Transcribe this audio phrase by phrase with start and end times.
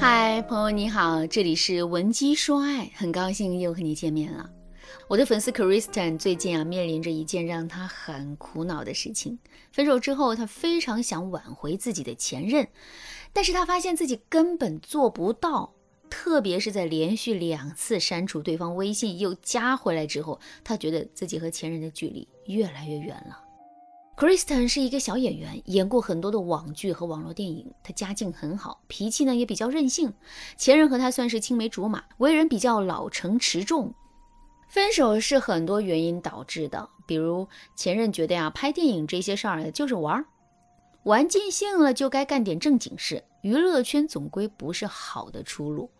[0.00, 4.48] 嗨，朋友你好，这里是文姬说爱，很高兴又和你见面了。
[5.08, 9.38] 我的粉丝 Kristen 最近啊面临着一件让他很苦恼的事情。
[9.72, 12.66] 分手之后，他非常想挽回自己的前任，
[13.34, 15.74] 但是他发现自己根本做不到。
[16.08, 23.38] 特别是在连续两次删除对方微信又加回来之后，他觉得自己和前任的距离越来越远了。
[24.20, 27.72] Kristen 是一个小演员，演过很多的网剧和网络电影。
[27.82, 30.12] 他家境很好，脾气呢也比较任性。
[30.58, 33.94] 前任和他算是青梅竹马，为人比较老成持重。
[34.68, 40.22] 分手是很多原因导致的，比如前任觉得呀，拍电影这些事儿就是玩，
[41.04, 43.24] 玩尽兴了就该干点正经事。
[43.40, 45.90] 娱乐圈总归不是好的出路。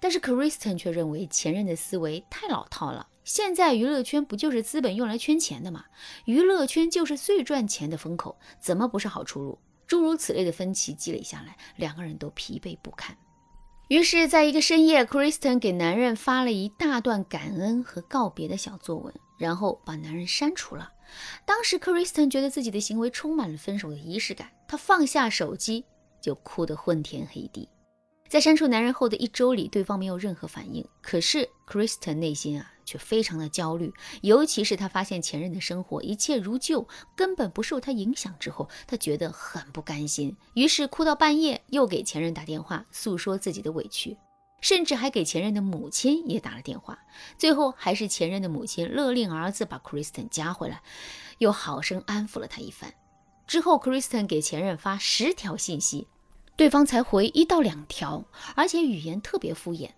[0.00, 3.06] 但是 Kristen 却认为前任的思维太老套了。
[3.32, 5.84] 现在娱乐圈不就是资本用来圈钱的吗？
[6.24, 9.56] 娱乐圈就是最赚钱的风口，怎么不是好出路？
[9.86, 13.16] 诸如此类的分歧积累下来，两个人都疲惫不堪。
[13.86, 20.90] 于是，在一个深夜，Kristen 给男人发了一大段感恩和告别的小作文，然后把男人删除了。
[21.46, 25.84] 当时，Kristen 觉得自己的行为充满了分手的仪式感，她放下手机
[26.20, 27.68] 就哭得昏天黑地。
[28.28, 30.84] 在删除男人后的一周里，对方没有任何反应。
[31.00, 33.94] 可是 Kristen 内心啊，却非常的焦虑。
[34.22, 40.36] 尤其是他发现前任的生活一切如旧，根本不受他影响之后，他觉得很不甘心。
[40.54, 44.16] 于是哭到半夜，又给前任打电话诉说自己的委屈，
[44.60, 46.98] 甚至还给前任的母亲也打了电话。
[47.38, 50.82] 最后还是前任的母亲勒令儿子把 Kristen 加回来，
[51.38, 52.92] 又好生安抚了他一番。
[53.46, 56.08] 之后，Kristen 给前任发十条信息。
[56.56, 59.92] 对方才回一到两条，而且语言特别敷衍。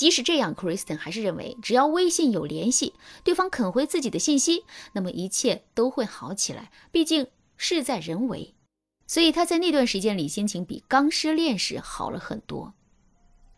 [0.00, 6.70] 即使这样，Kristen 还是认为，只要微信有联系，对方肯回自己的信息，那么一切都会好起来。
[6.90, 7.26] 毕竟
[7.58, 8.54] 事在人为，
[9.06, 12.72] 所以他在那段时间里心情比刚失恋时好了很多。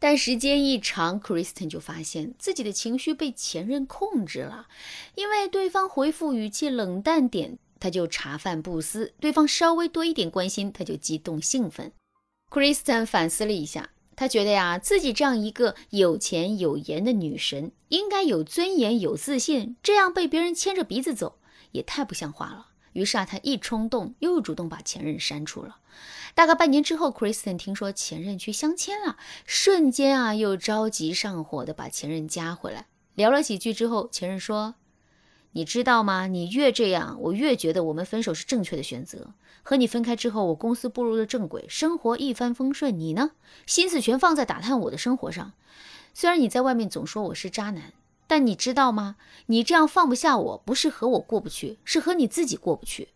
[0.00, 4.66] 但时间一长，Kristen 就发现自己的情绪被前任控制了，
[5.14, 11.92] 因为对方回复语气冷淡点，他就茶饭不思；对方稍微多一点关心，他就激动兴奋。
[12.50, 21.38] Kristen 反思了一下，他觉得呀，自己这样一个有钱有颜的女神，应该有尊严、有自信，这样被别人牵着鼻子走，
[21.72, 22.68] 也太不像话了。
[22.92, 25.78] 于是啊，他一冲动，又主动把前任删除了。
[26.34, 32.86] 大概半年之后，Kristen 听说前任去相亲了，瞬间啊，又着急上火的把前任加回来。
[33.14, 34.74] 聊了几句之后，前任说。
[35.52, 36.26] 你知道吗？
[36.26, 39.34] 你越这样，我越觉得我们分手是正确的选择。
[39.62, 42.98] 和你分开之后，我公司步入了正轨，生活一帆风顺。
[42.98, 43.32] 你呢？
[43.66, 45.52] 心思全放在打探我的生活上。
[46.14, 47.92] 虽然你在外面总说我是渣男，
[48.26, 49.16] 但你知道吗？
[49.46, 53.08] 你这样放不下我，不是和我过不去，是和你自己过不去。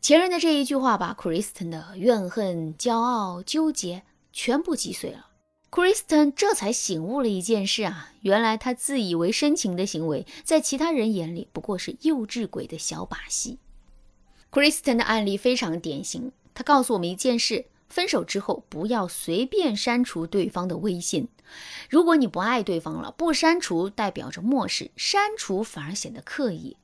[0.00, 5.26] 前任的这一句话，把 Kristen 的怨恨、骄傲、纠结全部击碎了。
[5.70, 13.58] Kristen 这才醒悟了一件事啊，原来他自以为深情的行为，在其他人眼里不过是幼稚鬼的小把戏。
[14.50, 21.28] Kristen 的案例非常典型，他告诉我们一件事：分手之后不要随便删除对方的微信。
[21.88, 26.76] 如果你不爱对方了，不删除代表着漠视，删除反而显得刻意。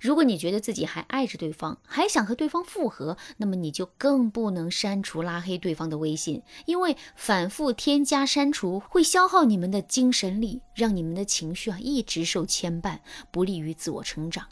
[0.00, 12.98] 如果你觉得自己还爱着对方，还想和对方复合，那么你就更不能删除、拉黑对方的微信，因为反复添加、删除会消耗你们的精神力，让你们的情绪啊一直受牵绊，
[13.30, 14.46] 不利于自我成长。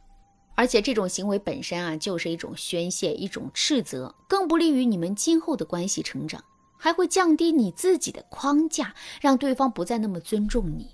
[0.55, 6.45] 而且这种行为本身啊就是一种宣泄、一种斥责，更不利于你们今后的关系成长，
[6.77, 10.91] 还会降低你自己的框架，让对方不再那么尊重你。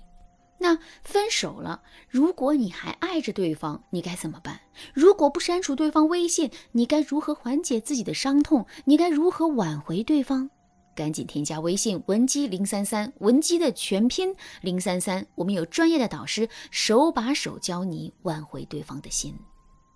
[0.59, 4.59] 那分手了，如果你还爱着对方，你该怎么办？
[4.93, 8.65] 如果不删除对方微信，你该如何缓解自己的伤痛？
[8.85, 10.49] 你该如何挽回对方？
[10.95, 19.37] 赶紧添加微信文姬零三三，文姬的全拼零三三，我们有专业的导师手把手教你挽回对方的心。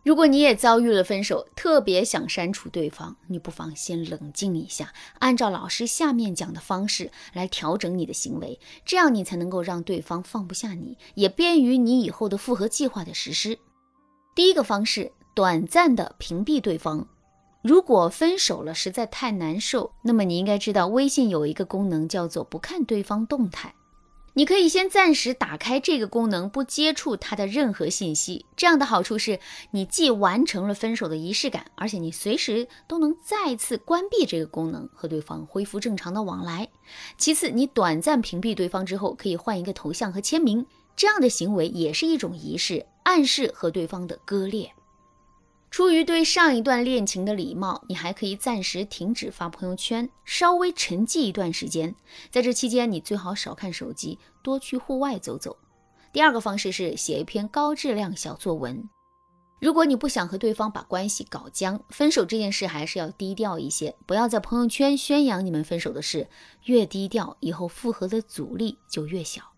[0.03, 13.59] 如果你也遭遇了分手，特别想删除对方，你不妨先冷静一下，按照老师下面讲的方式来调整你的行为，这样你才能够让对方放不下你，也便于你以后的复合计划的实施。
[14.33, 17.07] 第一个方式，短暂的屏蔽对方。
[17.61, 23.75] 如果分手了实在太难受，那么你应该知道，微信有一个功能叫做不看对方动态。
[24.33, 28.45] 你可以先暂时打开这个功能，不接触他的任何信息。
[28.55, 29.39] 这样的好处是，
[29.71, 36.69] 你既完成了分手的仪式感，而且你随时都能再次关闭这个功能，和对方恢复正常的往来。
[37.17, 44.71] 其次，你短暂屏蔽对方之后，可以换一个头像和签名，这样的行为也是一种仪式，暗示和对方的割裂。
[45.71, 51.95] 出于对上一段恋情的礼貌，你还可以暂时停止发朋友圈，稍微沉寂一段时间。
[52.29, 55.57] 在这期间，你最好少看手机，多去户外走走。
[56.11, 58.89] 第二个方式是写一篇高质量小作文。
[59.61, 66.27] 如果你不想和对方把关系搞僵，分手这件事还是要低调一些，不要在朋友圈宣扬你们分手的事。
[66.65, 69.50] 越低调，以后复合的阻力就越小。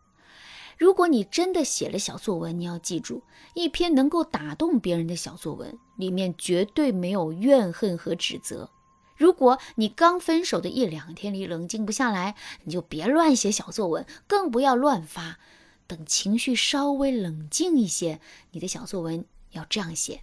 [0.77, 3.23] 如果你真的写了小作文，你要记住，
[3.53, 8.69] 一篇能够打动别人的小作文，里面绝对没有怨恨和指责。
[9.15, 15.37] 如果你刚分手的一两天里冷静不下来，你就别乱写小作文，更不要乱发。
[15.85, 18.19] 等情绪稍微冷静一些，
[18.51, 20.21] 你的小作文要这样写：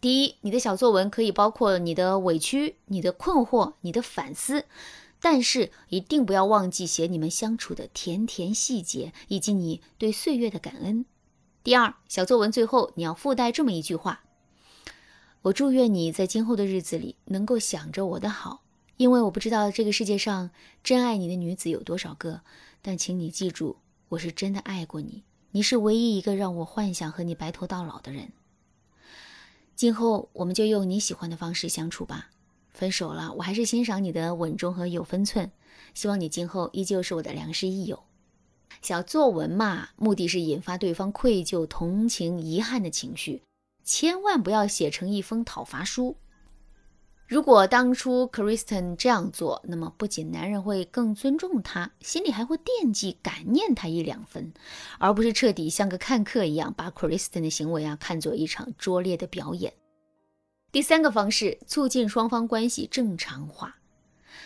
[0.00, 4.64] 第一，你的小作文可以包括你的委屈、你的困惑、你的反思。
[5.22, 11.06] 但是一定不要忘记写你们相处的甜甜细节，以及你对岁月的感恩。
[11.62, 14.24] 第二，小作文最后你要附带这么一句话：
[15.42, 18.64] 我祝愿你在今后的日子里能够想着我的好，
[18.96, 20.50] 因为我不知道这个世界上
[20.82, 22.40] 真爱你的女子有多少个，
[22.82, 23.76] 但请你记住，
[24.08, 25.22] 我是真的爱过你，
[25.52, 28.32] 你是唯一一个让我幻想和你白头到老的人。
[29.76, 32.31] 今后我们就用你喜欢的方式相处吧。
[32.72, 35.50] 分手了，我还是欣赏你的稳重和有分寸。
[35.94, 38.02] 希望你今后依旧是我的良师益友。
[38.80, 43.42] 小作文嘛，目的是引发对方愧疚、同情、遗憾的情绪，
[43.84, 46.16] 千万不要写成一封讨伐书。
[47.28, 54.52] 如果当初 Kristen 这样做，那么不仅男人会更尊重她，心里还会惦记、感念她一两分，
[54.98, 59.72] 而不是彻底像个看客一样把 Kristen 的行为啊看作一场拙劣的表演。
[60.72, 63.76] 第三个方式，促进双方关系正常化。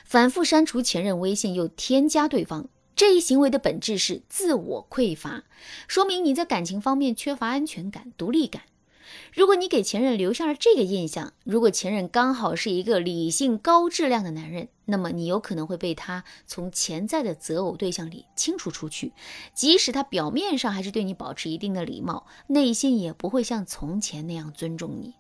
[0.05, 5.45] 反复删除前任微信又添加对方，这一行为的本质是自我匮乏，
[5.87, 8.63] 说明你在感情方面缺乏安全感、独立感。
[9.33, 19.13] 如果你给前任留下了这个印象，如果前任刚好是一个理性、高质量的男人，那么你有可能会被他从潜在的择偶对象里清除出去。
[19.55, 25.15] 即使他表面上还是对你保持一定的礼貌，内心也不会像从前那样尊重你。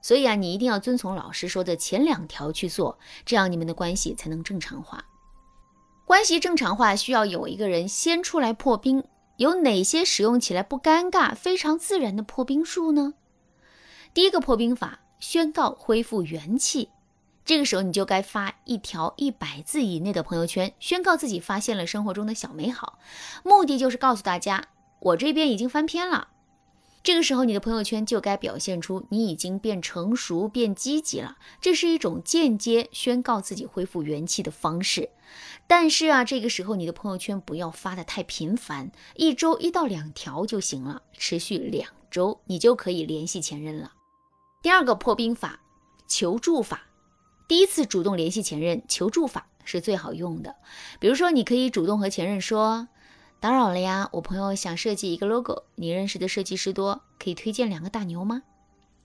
[0.00, 5.04] 所以啊，你一定要遵从老师说的前两条去做，这样你们的关系才能正常化。
[6.04, 9.04] 关系正常化需要有一个人先出来破冰。
[9.36, 13.14] 有哪些使用起来不尴尬、非常自然的破冰术呢？
[14.12, 16.88] 第一个破冰法，宣告恢复元气。
[17.44, 22.98] 这个时候你就该发一条一百字以内的朋友圈，宣告自己发现了生活中的小美好，
[23.44, 24.64] 目的就是告诉大家，
[24.98, 26.26] 我这边已经翻篇了。
[27.02, 31.38] 这个时候，你的朋友圈就该表现出你已经变成熟、变积极了。
[31.60, 35.08] 这是一种间接宣告自己恢复元气的方式。
[35.66, 43.92] 但是啊，这个时候你的朋友圈不要发的太频繁，一周一到两条就行了，持续两周，你就可以联系前任了。
[44.60, 45.60] 第二个破冰法，
[46.06, 46.82] 求助法。
[47.46, 50.56] 第一次主动联系前任，求助法是最好用的。
[50.98, 52.88] 比如说，你可以主动和前任说。
[53.40, 58.42] 打扰了呀，我朋友想设计一个 logo，你认识的设计师多，可以推荐两个大牛吗？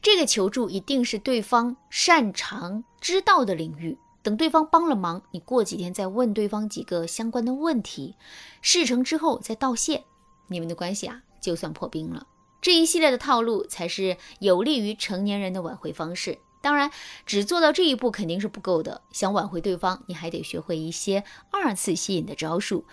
[0.02, 3.96] 这个求助一定是对方擅长知道的领域。
[4.24, 8.16] 等对方帮了忙，你过几天再问对方几个相关的问题，
[8.62, 10.04] 事成之后再道谢，
[10.48, 12.26] 你们的关系啊就算破冰了。
[12.60, 16.40] 这一系列的套路才是有利于成年人的挽回方式。
[16.64, 16.90] 当然，
[17.26, 19.02] 只做到这一步肯定是不够的。
[19.12, 22.86] 想挽回对方，你还得学会一些二次吸引的招数。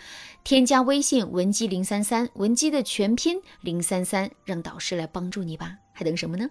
[0.42, 5.76] 添加微信文姬零三三，文姬的全拼零三三，让导师来帮助你吧。
[5.92, 6.50] 还等什么呢？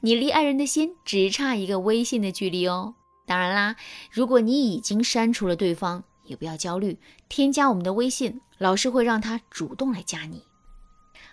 [0.00, 2.94] 你离爱人的心只差一个微信的距离哦。
[3.26, 3.76] 当然啦，
[4.10, 6.98] 如果你已经删除了对方，也不要焦虑，
[7.28, 10.44] 添加我们的微信，老师会让他主动来加你。